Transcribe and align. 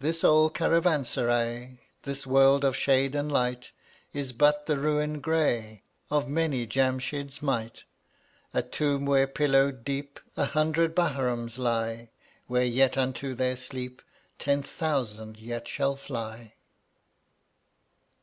140 0.00 0.10
This 0.10 0.24
old 0.24 0.52
caravanserai, 0.52 1.80
This 2.02 2.26
world 2.26 2.64
of 2.66 2.76
shade 2.76 3.14
and 3.14 3.32
light, 3.32 3.72
Is 4.12 4.34
but 4.34 4.66
the 4.66 4.76
ruin 4.76 5.20
gray 5.22 5.84
Of 6.10 6.28
many 6.28 6.66
Jamshids* 6.66 7.40
might, 7.40 7.84
A 8.52 8.60
tomb 8.60 9.06
where 9.06 9.26
pillowed 9.26 9.86
deep 9.86 10.20
An 10.36 10.48
hundred 10.48 10.94
Bahrams 10.94 11.56
lie, 11.56 12.10
Where 12.46 12.62
yet 12.66 12.98
unto 12.98 13.34
their 13.34 13.56
sleep 13.56 14.02
Ten 14.38 14.62
thousand 14.62 15.38
yet 15.38 15.66
shall 15.66 15.96
fly. 15.96 16.52